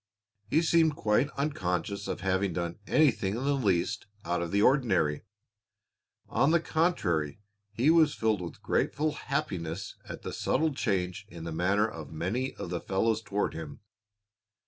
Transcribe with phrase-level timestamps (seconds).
[0.49, 5.21] He seemed quite unconscious of having done anything in the least out of the ordinary.
[6.27, 7.39] On the contrary,
[7.71, 12.55] he was filled with grateful happiness at the subtle change in the manner of many
[12.55, 13.81] of the fellows toward him.